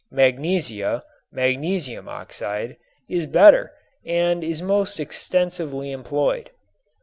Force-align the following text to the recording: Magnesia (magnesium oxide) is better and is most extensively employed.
Magnesia 0.09 1.03
(magnesium 1.31 2.09
oxide) 2.09 2.77
is 3.07 3.27
better 3.27 3.71
and 4.03 4.43
is 4.43 4.59
most 4.59 4.99
extensively 4.99 5.91
employed. 5.91 6.49